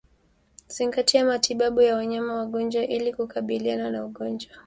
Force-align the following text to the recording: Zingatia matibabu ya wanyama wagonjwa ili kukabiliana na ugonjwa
Zingatia 0.67 1.25
matibabu 1.25 1.81
ya 1.81 1.95
wanyama 1.95 2.33
wagonjwa 2.35 2.83
ili 2.83 3.13
kukabiliana 3.13 3.91
na 3.91 4.05
ugonjwa 4.05 4.51